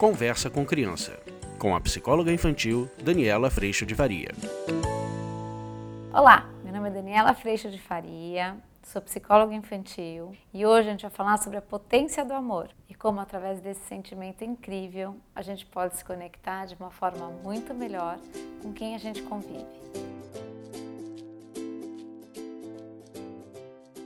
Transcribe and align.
Conversa 0.00 0.48
com 0.48 0.64
Criança, 0.64 1.20
com 1.58 1.76
a 1.76 1.80
psicóloga 1.82 2.32
infantil 2.32 2.90
Daniela 3.04 3.50
Freixo 3.50 3.84
de 3.84 3.94
Faria. 3.94 4.30
Olá, 6.10 6.48
meu 6.64 6.72
nome 6.72 6.88
é 6.88 6.92
Daniela 6.92 7.34
Freixo 7.34 7.70
de 7.70 7.78
Faria, 7.78 8.56
sou 8.82 9.02
psicóloga 9.02 9.54
infantil 9.54 10.34
e 10.54 10.64
hoje 10.64 10.88
a 10.88 10.92
gente 10.92 11.02
vai 11.02 11.10
falar 11.10 11.36
sobre 11.36 11.58
a 11.58 11.60
potência 11.60 12.24
do 12.24 12.32
amor 12.32 12.70
e 12.88 12.94
como, 12.94 13.20
através 13.20 13.60
desse 13.60 13.86
sentimento 13.88 14.42
incrível, 14.42 15.16
a 15.34 15.42
gente 15.42 15.66
pode 15.66 15.94
se 15.98 16.02
conectar 16.02 16.64
de 16.64 16.76
uma 16.76 16.90
forma 16.90 17.28
muito 17.44 17.74
melhor 17.74 18.18
com 18.62 18.72
quem 18.72 18.94
a 18.94 18.98
gente 18.98 19.20
convive. 19.20 19.66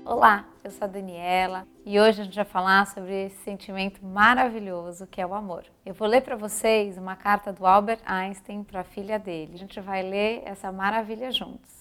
Olá, 0.06 0.44
eu 0.62 0.70
sou 0.70 0.84
a 0.84 0.86
Daniela 0.86 1.66
e 1.82 1.98
hoje 1.98 2.20
a 2.20 2.24
gente 2.24 2.36
vai 2.36 2.44
falar 2.44 2.86
sobre 2.88 3.24
esse 3.24 3.42
sentimento 3.42 4.04
maravilhoso 4.04 5.06
que 5.06 5.18
é 5.18 5.26
o 5.26 5.32
amor. 5.32 5.64
Eu 5.84 5.94
vou 5.94 6.06
ler 6.06 6.20
para 6.20 6.36
vocês 6.36 6.98
uma 6.98 7.16
carta 7.16 7.50
do 7.50 7.64
Albert 7.64 8.02
Einstein 8.04 8.62
para 8.62 8.80
a 8.80 8.84
filha 8.84 9.18
dele. 9.18 9.54
A 9.54 9.56
gente 9.56 9.80
vai 9.80 10.02
ler 10.02 10.42
essa 10.44 10.70
maravilha 10.70 11.32
juntos. 11.32 11.72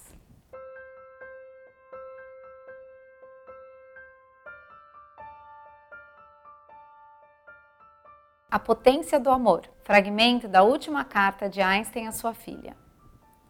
A 8.49 8.57
potência 8.57 9.19
do 9.19 9.29
amor. 9.29 9.69
Fragmento 9.83 10.47
da 10.47 10.63
última 10.63 11.03
carta 11.03 11.49
de 11.49 11.61
Einstein 11.61 12.07
à 12.07 12.13
sua 12.13 12.33
filha. 12.33 12.73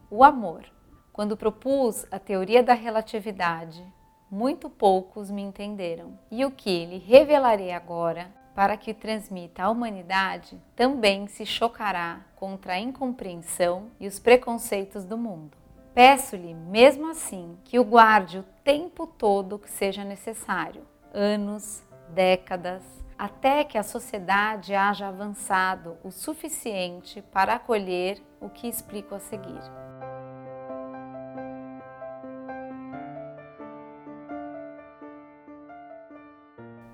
O 0.10 0.24
amor. 0.24 0.66
Quando 1.12 1.38
propus 1.38 2.08
a 2.10 2.18
teoria 2.18 2.64
da 2.64 2.74
relatividade, 2.74 3.86
muito 4.34 4.68
poucos 4.68 5.30
me 5.30 5.44
entenderam. 5.44 6.18
E 6.32 6.44
o 6.44 6.50
que 6.50 6.86
lhe 6.86 6.98
revelarei 6.98 7.72
agora, 7.72 8.32
para 8.56 8.76
que 8.76 8.92
transmita 8.92 9.64
à 9.64 9.70
humanidade, 9.70 10.60
também 10.76 11.28
se 11.28 11.46
chocará 11.46 12.22
contra 12.36 12.74
a 12.74 12.80
incompreensão 12.80 13.92
e 14.00 14.08
os 14.08 14.18
preconceitos 14.18 15.06
do 15.06 15.18
mundo. 15.18 15.56
Peço-lhe, 15.94 16.56
mesmo 16.56 17.12
assim, 17.12 17.56
que 17.64 17.78
o 17.78 17.84
guarde 17.84 18.40
o 18.40 18.46
tempo 18.64 19.06
todo 19.06 19.60
que 19.60 19.70
seja 19.70 20.04
necessário 20.04 20.82
anos, 21.14 21.84
décadas 22.10 22.84
até 23.16 23.64
que 23.64 23.78
a 23.78 23.84
sociedade 23.84 24.74
haja 24.74 25.08
avançado 25.08 25.96
o 26.04 26.10
suficiente 26.10 27.22
para 27.32 27.54
acolher 27.54 28.20
o 28.42 28.50
que 28.50 28.68
explico 28.68 29.14
a 29.14 29.20
seguir. 29.20 29.83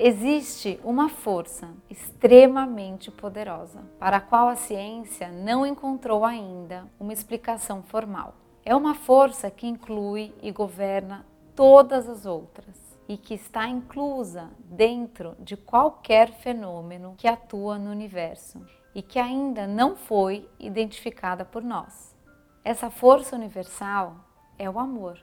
Existe 0.02 0.80
uma 0.82 1.10
força 1.10 1.68
extremamente 1.90 3.12
poderosa, 3.12 3.82
para 4.00 4.16
a 4.16 4.22
qual 4.22 4.48
a 4.48 4.56
ciência 4.56 5.30
não 5.30 5.66
encontrou 5.66 6.24
ainda 6.24 6.88
uma 6.98 7.12
explicação 7.12 7.84
formal. 7.84 8.34
É 8.64 8.74
uma 8.74 8.96
força 8.96 9.52
que 9.52 9.68
inclui 9.68 10.34
e 10.42 10.54
governa 10.54 11.26
todas 11.54 12.08
as 12.08 12.26
outras 12.26 12.98
e 13.10 13.18
que 13.18 13.34
está 13.34 13.68
inclusa 13.68 14.50
dentro 14.64 15.36
de 15.38 15.58
qualquer 15.58 16.32
fenômeno 16.32 17.16
que 17.18 17.28
atua 17.28 17.78
no 17.78 17.92
universo 17.92 18.66
e 18.96 19.02
que 19.02 19.20
ainda 19.20 19.68
não 19.68 19.98
foi 19.98 20.50
identificada 20.58 21.44
por 21.44 21.62
nós. 21.62 22.16
Essa 22.64 22.90
força 22.90 23.36
universal 23.36 24.16
é 24.58 24.70
o 24.70 24.80
amor. 24.80 25.20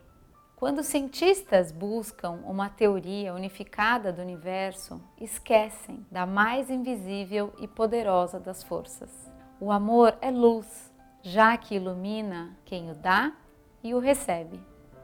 Quando 0.57 0.81
cientistas 0.81 1.71
buscam 1.71 2.39
uma 2.43 2.67
teoria 2.67 3.31
unificada 3.31 4.11
do 4.11 4.23
universo, 4.23 4.99
esquecem 5.21 6.03
da 6.09 6.25
mais 6.25 6.71
invisível 6.71 7.53
e 7.59 7.67
poderosa 7.67 8.39
das 8.39 8.63
forças. 8.63 9.31
O 9.61 9.71
amor 9.71 10.17
é 10.19 10.31
luz, 10.31 10.91
já 11.21 11.55
que 11.57 11.75
ilumina 11.75 12.57
quem 12.65 12.89
o 12.89 12.95
dá 12.95 13.33
e 13.83 13.93
o 13.93 13.99
recebe. 13.99 14.59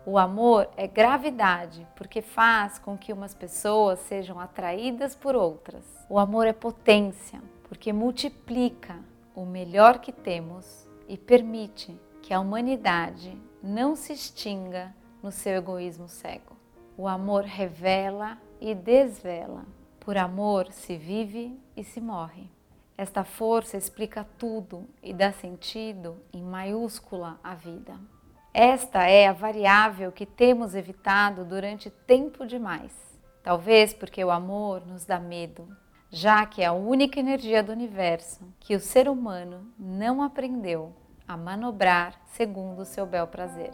O 0.07 0.17
amor 0.17 0.71
é 0.75 0.87
gravidade, 0.87 1.87
porque 1.95 2.23
faz 2.23 2.79
com 2.79 2.97
que 2.97 3.13
umas 3.13 3.35
pessoas 3.35 3.99
sejam 3.99 4.39
atraídas 4.39 5.15
por 5.15 5.35
outras. 5.35 5.85
O 6.09 6.17
amor 6.17 6.47
é 6.47 6.53
potência, 6.53 7.39
porque 7.69 7.93
multiplica 7.93 8.97
o 9.35 9.45
melhor 9.45 9.99
que 9.99 10.11
temos 10.11 10.87
e 11.07 11.15
permite 11.15 11.95
que 12.23 12.33
a 12.33 12.39
humanidade 12.39 13.39
não 13.61 13.95
se 13.95 14.13
extinga 14.13 14.91
no 15.23 15.31
seu 15.31 15.53
egoísmo 15.53 16.07
cego. 16.07 16.57
O 16.97 17.07
amor 17.07 17.45
revela 17.45 18.37
e 18.59 18.75
desvela. 18.75 19.65
Por 19.99 20.17
amor 20.17 20.71
se 20.71 20.97
vive 20.97 21.57
e 21.75 21.83
se 21.83 22.01
morre. 22.01 22.47
Esta 22.95 23.23
força 23.23 23.77
explica 23.77 24.27
tudo 24.37 24.85
e 25.01 25.13
dá 25.13 25.31
sentido 25.31 26.17
em 26.31 26.43
maiúscula 26.43 27.39
à 27.43 27.55
vida. 27.55 27.97
Esta 28.53 29.07
é 29.07 29.27
a 29.27 29.33
variável 29.33 30.11
que 30.11 30.27
temos 30.27 30.75
evitado 30.75 31.43
durante 31.43 31.89
tempo 31.89 32.45
demais. 32.45 32.91
Talvez 33.41 33.93
porque 33.93 34.23
o 34.23 34.29
amor 34.29 34.85
nos 34.85 35.05
dá 35.05 35.19
medo, 35.19 35.67
já 36.11 36.45
que 36.45 36.61
é 36.61 36.67
a 36.67 36.73
única 36.73 37.19
energia 37.19 37.63
do 37.63 37.71
universo 37.71 38.47
que 38.59 38.75
o 38.75 38.79
ser 38.79 39.09
humano 39.09 39.65
não 39.79 40.21
aprendeu 40.21 40.93
a 41.27 41.35
manobrar 41.35 42.21
segundo 42.27 42.83
o 42.83 42.85
seu 42.85 43.07
bel 43.07 43.25
prazer. 43.25 43.71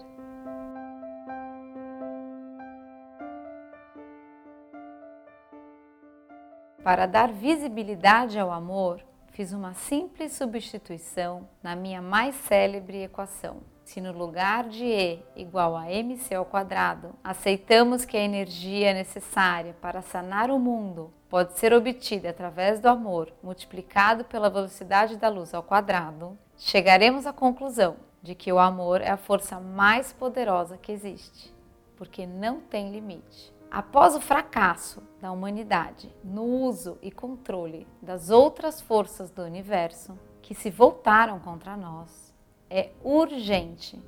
Para 6.90 7.06
dar 7.06 7.32
visibilidade 7.32 8.40
ao 8.40 8.52
amor, 8.52 9.00
fiz 9.28 9.54
uma 9.54 9.76
simples 9.76 10.32
substituição 10.32 11.48
na 11.62 11.76
minha 11.76 12.02
mais 12.02 12.34
célebre 12.34 13.04
equação. 13.04 13.58
Se 13.86 14.02
no 14.02 14.12
lugar 14.12 14.68
de 14.68 14.86
E 14.86 15.24
igual 15.36 15.78
a 15.78 15.88
mc 15.92 16.34
ao 16.34 16.46
quadrado, 16.46 17.14
aceitamos 17.24 18.06
que 18.06 18.18
a 18.18 18.24
energia 18.24 18.92
necessária 18.92 19.76
para 19.80 20.02
sanar 20.02 20.50
o 20.50 20.58
mundo 20.58 21.14
pode 21.30 21.60
ser 21.60 21.74
obtida 21.74 22.32
através 22.32 22.80
do 22.80 22.90
amor 22.90 23.32
multiplicado 23.44 24.26
pela 24.26 24.50
velocidade 24.50 25.16
da 25.16 25.30
luz 25.30 25.54
ao 25.54 25.62
quadrado, 25.62 26.36
chegaremos 26.58 27.28
à 27.28 27.32
conclusão 27.32 27.98
de 28.20 28.34
que 28.34 28.52
o 28.52 28.58
amor 28.58 29.00
é 29.00 29.12
a 29.12 29.16
força 29.16 29.60
mais 29.60 30.12
poderosa 30.12 30.76
que 30.76 30.92
existe, 30.92 31.54
porque 31.96 32.26
não 32.26 32.60
tem 32.60 32.90
limite. 32.90 33.59
Após 33.72 34.16
o 34.16 34.22
fracasso 34.22 35.04
da 35.22 35.32
humanidade 35.32 36.12
no 36.24 36.44
uso 36.44 36.98
e 37.04 37.12
controle 37.12 37.88
das 38.02 38.32
outras 38.32 38.82
forças 38.82 39.30
do 39.30 39.44
universo 39.44 40.18
que 40.42 40.56
se 40.56 40.72
voltaram 40.72 41.40
contra 41.40 41.78
nós, 41.78 42.34
é 42.68 42.90
urgente 43.04 44.02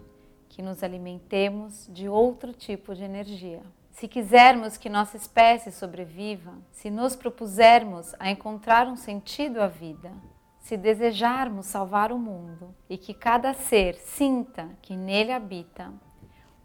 que 0.49 0.63
nos 0.63 0.83
alimentemos 0.83 1.87
de 1.91 2.09
outro 2.09 2.53
tipo 2.53 2.95
de 2.95 3.03
energia. 3.03 3.61
Se 3.91 4.07
quisermos 4.07 4.77
que 4.77 4.89
nossa 4.89 5.15
espécie 5.15 5.71
sobreviva, 5.71 6.53
se 6.71 6.89
nos 6.89 7.15
propusermos 7.15 8.15
a 8.19 8.31
encontrar 8.31 8.87
um 8.87 8.95
sentido 8.95 9.61
à 9.61 9.67
vida, 9.67 10.11
se 10.59 10.75
desejarmos 10.75 11.67
salvar 11.67 12.11
o 12.11 12.17
mundo 12.17 12.73
e 12.89 12.97
que 12.97 13.13
cada 13.13 13.53
ser 13.53 13.95
sinta 13.95 14.69
que 14.81 14.95
nele 14.95 15.31
habita, 15.31 15.93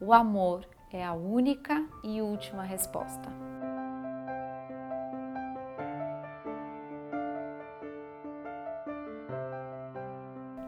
o 0.00 0.12
amor 0.12 0.66
é 0.92 1.04
a 1.04 1.12
única 1.12 1.84
e 2.02 2.20
última 2.22 2.62
resposta. 2.62 3.30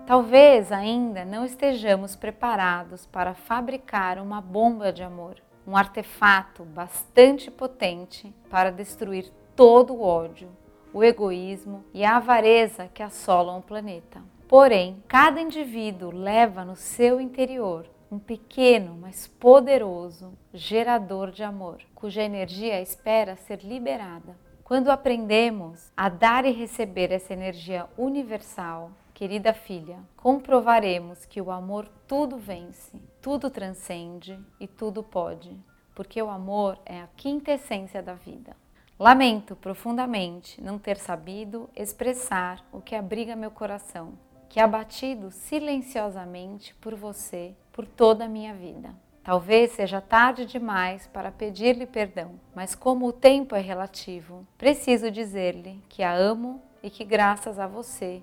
Talvez 0.07 0.73
ainda 0.73 1.25
não 1.25 1.45
estejamos 1.45 2.17
preparados 2.17 3.05
para 3.05 3.35
fabricar 3.35 4.19
uma 4.19 4.41
bomba 4.41 4.91
de 4.91 5.03
amor, 5.03 5.37
um 5.67 5.77
artefato 5.77 6.65
bastante 6.65 7.51
potente 7.51 8.35
para 8.49 8.73
destruir 8.73 9.31
todo 9.55 9.93
o 9.93 10.03
ódio, 10.03 10.49
o 10.95 11.05
egoísmo 11.05 11.85
e 11.93 12.07
a 12.07 12.17
avareza 12.17 12.89
que 12.95 13.03
assolam 13.03 13.59
o 13.59 13.63
planeta. 13.63 14.23
Porém, 14.49 15.03
cada 15.07 15.43
indivíduo 15.43 16.11
leva 16.11 16.65
no 16.65 16.75
seu 16.75 17.21
interior 17.21 17.85
um 18.11 18.19
pequeno, 18.19 18.97
mas 19.01 19.27
poderoso 19.27 20.33
gerador 20.53 21.31
de 21.31 21.43
amor, 21.43 21.83
cuja 21.95 22.23
energia 22.23 22.81
espera 22.81 23.37
ser 23.37 23.63
liberada. 23.63 24.37
Quando 24.65 24.91
aprendemos 24.91 25.91
a 25.97 26.09
dar 26.09 26.45
e 26.45 26.51
receber 26.51 27.11
essa 27.11 27.33
energia 27.33 27.87
universal, 27.97 28.91
querida 29.15 29.53
filha, 29.53 29.99
comprovaremos 30.17 31.25
que 31.25 31.41
o 31.41 31.51
amor 31.51 31.89
tudo 32.07 32.37
vence, 32.37 33.01
tudo 33.21 33.51
transcende 33.51 34.39
e 34.61 34.67
tudo 34.67 35.03
pode, 35.03 35.57
porque 35.95 36.23
o 36.23 36.29
amor 36.29 36.79
é 36.87 37.01
a 37.01 37.09
quinta 37.17 37.53
essência 37.53 38.03
da 38.03 38.15
vida. 38.15 38.57
Lamento 38.99 39.57
profundamente 39.57 40.61
não 40.63 40.79
ter 40.79 40.97
sabido 40.97 41.69
expressar 41.75 42.65
o 42.73 42.81
que 42.81 42.95
abriga 42.95 43.37
meu 43.37 43.51
coração, 43.51 44.19
que 44.49 44.61
abatido 44.61 45.31
silenciosamente 45.31 46.75
por 46.77 46.95
você 46.95 47.55
por 47.79 47.87
toda 47.87 48.25
a 48.25 48.29
minha 48.29 48.53
vida. 48.53 48.93
Talvez 49.23 49.71
seja 49.71 50.01
tarde 50.01 50.45
demais 50.45 51.07
para 51.07 51.31
pedir-lhe 51.31 51.87
perdão, 51.87 52.33
mas 52.53 52.75
como 52.75 53.07
o 53.07 53.13
tempo 53.13 53.55
é 53.55 53.61
relativo, 53.61 54.45
preciso 54.59 55.13
dizer-lhe 55.13 55.81
que 55.89 56.03
a 56.03 56.13
amo 56.13 56.61
e 56.83 56.91
que, 56.91 57.05
graças 57.05 57.57
a 57.57 57.69
você, 57.69 58.21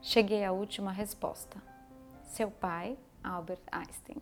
cheguei 0.00 0.42
à 0.42 0.52
última 0.52 0.90
resposta. 0.90 1.62
Seu 2.22 2.50
pai, 2.50 2.96
Albert 3.22 3.60
Einstein. 3.70 4.16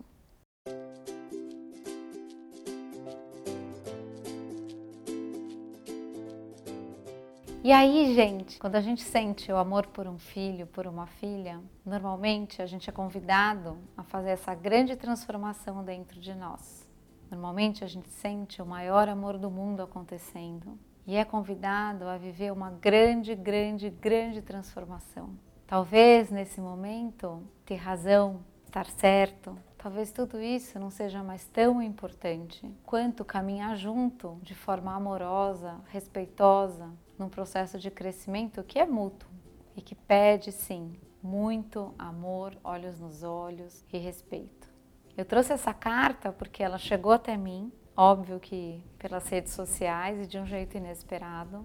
E 7.64 7.70
aí, 7.70 8.12
gente, 8.12 8.58
quando 8.58 8.74
a 8.74 8.80
gente 8.80 9.04
sente 9.04 9.52
o 9.52 9.56
amor 9.56 9.86
por 9.86 10.08
um 10.08 10.18
filho, 10.18 10.66
por 10.66 10.84
uma 10.84 11.06
filha, 11.06 11.60
normalmente 11.86 12.60
a 12.60 12.66
gente 12.66 12.90
é 12.90 12.92
convidado 12.92 13.78
a 13.96 14.02
fazer 14.02 14.30
essa 14.30 14.52
grande 14.52 14.96
transformação 14.96 15.84
dentro 15.84 16.18
de 16.18 16.34
nós. 16.34 16.84
Normalmente 17.30 17.84
a 17.84 17.86
gente 17.86 18.08
sente 18.08 18.60
o 18.60 18.66
maior 18.66 19.08
amor 19.08 19.38
do 19.38 19.48
mundo 19.48 19.80
acontecendo 19.80 20.76
e 21.06 21.14
é 21.14 21.24
convidado 21.24 22.08
a 22.08 22.18
viver 22.18 22.52
uma 22.52 22.72
grande, 22.72 23.32
grande, 23.36 23.90
grande 23.90 24.42
transformação. 24.42 25.30
Talvez 25.64 26.32
nesse 26.32 26.60
momento 26.60 27.44
ter 27.64 27.76
razão, 27.76 28.40
estar 28.64 28.86
certo, 28.86 29.56
talvez 29.78 30.10
tudo 30.10 30.40
isso 30.40 30.80
não 30.80 30.90
seja 30.90 31.22
mais 31.22 31.44
tão 31.44 31.80
importante 31.80 32.68
quanto 32.84 33.24
caminhar 33.24 33.76
junto 33.76 34.36
de 34.42 34.52
forma 34.52 34.92
amorosa, 34.92 35.80
respeitosa, 35.90 36.90
num 37.22 37.28
processo 37.28 37.78
de 37.78 37.88
crescimento 37.88 38.64
que 38.64 38.80
é 38.80 38.84
mútuo 38.84 39.30
e 39.76 39.80
que 39.80 39.94
pede, 39.94 40.50
sim, 40.50 40.92
muito 41.22 41.94
amor, 41.96 42.58
olhos 42.64 42.98
nos 42.98 43.22
olhos 43.22 43.84
e 43.92 43.96
respeito. 43.96 44.68
Eu 45.16 45.24
trouxe 45.24 45.52
essa 45.52 45.72
carta 45.72 46.32
porque 46.32 46.64
ela 46.64 46.78
chegou 46.78 47.12
até 47.12 47.36
mim, 47.36 47.72
óbvio 47.96 48.40
que 48.40 48.82
pelas 48.98 49.28
redes 49.28 49.52
sociais 49.52 50.20
e 50.20 50.26
de 50.26 50.36
um 50.36 50.44
jeito 50.44 50.76
inesperado, 50.76 51.64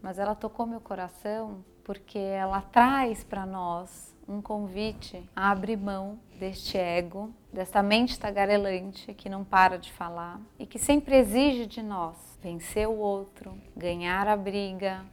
mas 0.00 0.20
ela 0.20 0.36
tocou 0.36 0.66
meu 0.66 0.80
coração 0.80 1.64
porque 1.82 2.18
ela 2.18 2.62
traz 2.62 3.24
para 3.24 3.44
nós 3.44 4.11
um 4.32 4.42
convite 4.42 5.22
a 5.36 5.50
abrir 5.50 5.76
mão 5.76 6.18
deste 6.38 6.78
ego, 6.78 7.32
desta 7.52 7.82
mente 7.82 8.18
tagarelante 8.18 9.12
que 9.14 9.28
não 9.28 9.44
para 9.44 9.78
de 9.78 9.92
falar 9.92 10.40
e 10.58 10.66
que 10.66 10.78
sempre 10.78 11.16
exige 11.16 11.66
de 11.66 11.82
nós 11.82 12.16
vencer 12.42 12.88
o 12.88 12.96
outro, 12.96 13.56
ganhar 13.76 14.26
a 14.26 14.36
briga, 14.36 15.04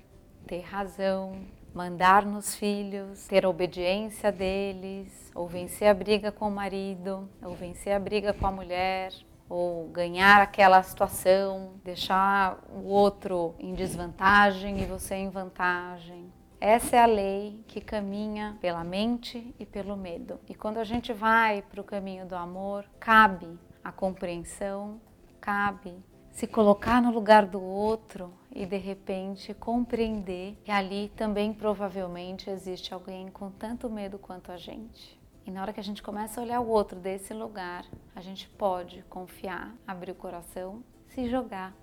ter 0.47 0.61
razão, 0.61 1.33
mandar 1.73 2.25
nos 2.25 2.55
filhos, 2.55 3.27
ter 3.27 3.45
obediência 3.45 4.31
deles, 4.31 5.31
ou 5.35 5.47
vencer 5.47 5.87
a 5.87 5.93
briga 5.93 6.31
com 6.31 6.47
o 6.47 6.51
marido, 6.51 7.29
ou 7.43 7.53
vencer 7.53 7.93
a 7.93 7.99
briga 7.99 8.33
com 8.33 8.47
a 8.47 8.51
mulher, 8.51 9.13
ou 9.47 9.87
ganhar 9.89 10.41
aquela 10.41 10.81
situação, 10.83 11.73
deixar 11.83 12.59
o 12.69 12.87
outro 12.87 13.55
em 13.59 13.73
desvantagem 13.73 14.81
e 14.81 14.85
você 14.85 15.15
em 15.15 15.29
vantagem. 15.29 16.31
Essa 16.61 16.97
é 16.97 16.99
a 16.99 17.05
lei 17.05 17.63
que 17.67 17.79
caminha 17.79 18.57
pela 18.59 18.83
mente 18.83 19.55
e 19.57 19.65
pelo 19.65 19.95
medo. 19.95 20.41
E 20.49 20.53
quando 20.53 20.77
a 20.77 20.83
gente 20.83 21.13
vai 21.13 21.61
para 21.61 21.79
o 21.79 21.85
caminho 21.85 22.25
do 22.25 22.35
amor, 22.35 22.85
cabe 22.99 23.57
a 23.81 23.93
compreensão, 23.93 24.99
cabe 25.39 25.95
se 26.31 26.45
colocar 26.45 27.01
no 27.01 27.11
lugar 27.11 27.45
do 27.45 27.61
outro 27.61 28.33
e 28.51 28.65
de 28.65 28.77
repente 28.77 29.53
compreender 29.53 30.57
que 30.65 30.69
ali 30.69 31.09
também 31.15 31.53
provavelmente 31.53 32.49
existe 32.49 32.93
alguém 32.93 33.29
com 33.29 33.49
tanto 33.49 33.89
medo 33.89 34.19
quanto 34.19 34.51
a 34.51 34.57
gente. 34.57 35.17
E 35.45 35.51
na 35.51 35.61
hora 35.61 35.71
que 35.71 35.79
a 35.79 35.83
gente 35.83 36.03
começa 36.03 36.41
a 36.41 36.43
olhar 36.43 36.59
o 36.59 36.67
outro 36.67 36.99
desse 36.99 37.33
lugar, 37.33 37.85
a 38.13 38.19
gente 38.19 38.49
pode 38.49 39.01
confiar, 39.03 39.73
abrir 39.87 40.11
o 40.11 40.15
coração, 40.15 40.83
se 41.07 41.29
jogar 41.29 41.73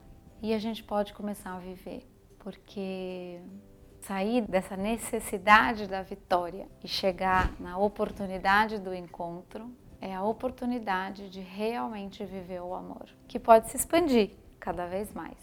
e 0.42 0.52
a 0.52 0.58
gente 0.58 0.84
pode 0.84 1.14
começar 1.14 1.54
a 1.54 1.58
viver. 1.58 2.06
Porque 2.38 3.40
sair 4.06 4.42
dessa 4.42 4.76
necessidade 4.76 5.88
da 5.88 6.00
vitória 6.00 6.68
e 6.82 6.86
chegar 6.86 7.52
na 7.60 7.76
oportunidade 7.76 8.78
do 8.78 8.94
encontro 8.94 9.68
é 10.00 10.14
a 10.14 10.22
oportunidade 10.22 11.28
de 11.28 11.40
realmente 11.40 12.24
viver 12.24 12.60
o 12.60 12.74
amor, 12.74 13.08
que 13.26 13.38
pode 13.38 13.68
se 13.68 13.76
expandir 13.76 14.30
cada 14.60 14.86
vez 14.86 15.12
mais. 15.12 15.36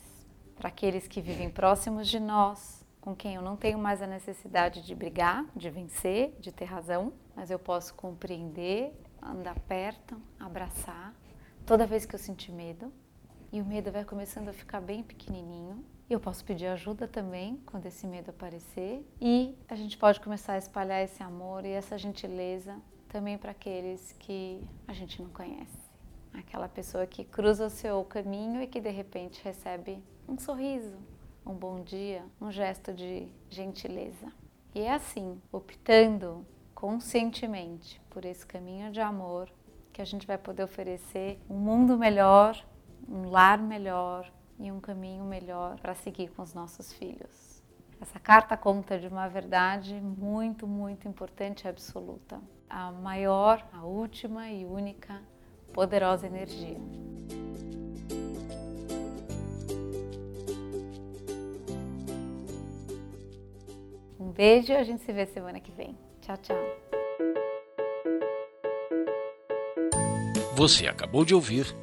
Para 0.55 0.69
aqueles 0.69 1.07
que 1.07 1.21
vivem 1.21 1.49
próximos 1.49 2.07
de 2.07 2.19
nós, 2.19 2.85
com 3.01 3.13
quem 3.13 3.35
eu 3.35 3.41
não 3.41 3.57
tenho 3.57 3.77
mais 3.77 4.01
a 4.01 4.07
necessidade 4.07 4.81
de 4.81 4.95
brigar, 4.95 5.45
de 5.53 5.69
vencer, 5.69 6.33
de 6.39 6.51
ter 6.51 6.65
razão, 6.65 7.11
mas 7.35 7.51
eu 7.51 7.59
posso 7.59 7.93
compreender, 7.95 8.93
andar 9.21 9.59
perto, 9.59 10.15
abraçar, 10.39 11.13
toda 11.65 11.85
vez 11.85 12.05
que 12.05 12.15
eu 12.15 12.19
sentir 12.19 12.53
medo. 12.53 12.93
E 13.51 13.59
o 13.61 13.65
medo 13.65 13.91
vai 13.91 14.05
começando 14.05 14.47
a 14.47 14.53
ficar 14.53 14.79
bem 14.79 15.03
pequenininho. 15.03 15.83
Eu 16.09 16.19
posso 16.19 16.43
pedir 16.43 16.67
ajuda 16.67 17.07
também 17.07 17.61
quando 17.65 17.85
esse 17.85 18.05
medo 18.05 18.29
aparecer. 18.29 19.05
E 19.21 19.55
a 19.67 19.75
gente 19.75 19.97
pode 19.97 20.19
começar 20.19 20.53
a 20.53 20.57
espalhar 20.57 21.03
esse 21.03 21.23
amor 21.23 21.65
e 21.65 21.69
essa 21.69 21.97
gentileza 21.97 22.75
também 23.07 23.37
para 23.37 23.51
aqueles 23.51 24.11
que 24.13 24.61
a 24.87 24.93
gente 24.93 25.21
não 25.21 25.29
conhece 25.29 25.83
aquela 26.33 26.67
pessoa 26.67 27.05
que 27.05 27.23
cruza 27.23 27.67
o 27.67 27.69
seu 27.69 28.03
caminho 28.03 28.61
e 28.61 28.67
que 28.67 28.81
de 28.81 28.89
repente 28.89 29.41
recebe 29.43 30.03
um 30.27 30.37
sorriso, 30.37 30.97
um 31.45 31.53
bom 31.53 31.81
dia, 31.81 32.25
um 32.41 32.51
gesto 32.51 32.91
de 32.91 33.27
gentileza. 33.49 34.31
E 34.73 34.81
é 34.81 34.93
assim, 34.93 35.39
optando 35.51 36.45
conscientemente 36.73 38.01
por 38.09 38.25
esse 38.25 38.45
caminho 38.45 38.91
de 38.91 38.99
amor, 38.99 39.49
que 39.91 40.01
a 40.01 40.05
gente 40.05 40.25
vai 40.25 40.37
poder 40.37 40.63
oferecer 40.63 41.39
um 41.47 41.55
mundo 41.55 41.97
melhor, 41.97 42.65
um 43.07 43.29
lar 43.29 43.59
melhor 43.59 44.31
e 44.63 44.71
um 44.71 44.79
caminho 44.79 45.25
melhor 45.25 45.77
para 45.79 45.93
seguir 45.93 46.29
com 46.29 46.41
os 46.41 46.53
nossos 46.53 46.93
filhos. 46.93 47.61
Essa 47.99 48.17
carta 48.17 48.55
conta 48.55 48.97
de 48.97 49.07
uma 49.07 49.27
verdade 49.27 49.93
muito, 49.93 50.65
muito 50.65 51.05
importante 51.05 51.65
e 51.65 51.67
absoluta. 51.67 52.41
A 52.69 52.91
maior, 52.91 53.65
a 53.73 53.83
última 53.83 54.49
e 54.49 54.65
única 54.65 55.21
poderosa 55.73 56.25
energia. 56.27 56.77
Um 64.17 64.31
beijo 64.31 64.71
e 64.71 64.75
a 64.77 64.83
gente 64.83 65.03
se 65.03 65.11
vê 65.11 65.25
semana 65.25 65.59
que 65.59 65.71
vem. 65.71 65.97
Tchau, 66.21 66.37
tchau. 66.37 66.57
Você 70.55 70.87
acabou 70.87 71.25
de 71.25 71.35
ouvir 71.35 71.82